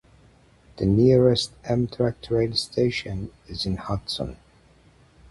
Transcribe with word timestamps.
The 0.77 0.87
nearest 0.87 1.51
Amtrak 1.61 2.21
train 2.23 2.55
station 2.55 3.31
is 3.47 3.67
in 3.67 3.77
Hudson. 3.77 4.37